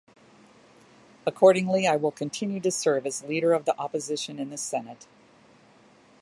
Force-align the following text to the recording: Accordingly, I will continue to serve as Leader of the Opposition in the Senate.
Accordingly, 1.27 1.85
I 1.85 1.95
will 1.95 2.09
continue 2.09 2.59
to 2.61 2.71
serve 2.71 3.05
as 3.05 3.23
Leader 3.23 3.53
of 3.53 3.65
the 3.65 3.77
Opposition 3.79 4.39
in 4.39 4.49
the 4.49 4.57
Senate. 4.57 5.05